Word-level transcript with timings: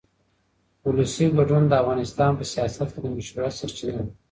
ولسي 0.87 1.25
ګډون 1.37 1.63
د 1.67 1.73
افغانستان 1.81 2.31
په 2.39 2.43
سیاست 2.53 2.87
کې 2.93 2.99
د 3.01 3.05
مشروعیت 3.15 3.53
سرچینه 3.59 4.01
ده 4.07 4.11